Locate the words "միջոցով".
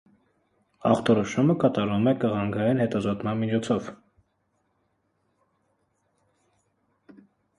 3.43-3.91